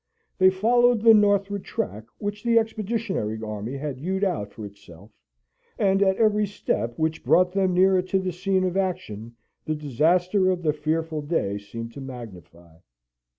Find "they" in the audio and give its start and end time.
0.39-0.49